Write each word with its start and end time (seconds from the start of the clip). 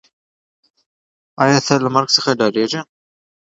آیا 1.43 1.59
ته 1.65 1.73
له 1.83 1.89
مرګ 1.95 2.09
څخه 2.15 2.37
ډارېږې؟ 2.39 2.81